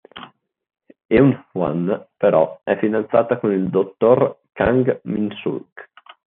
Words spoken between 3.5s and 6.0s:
il dottor Kang Min-suk.